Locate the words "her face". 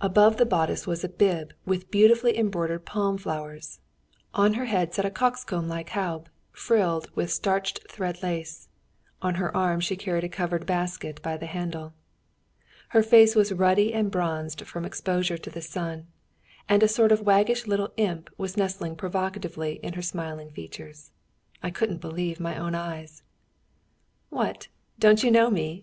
12.96-13.34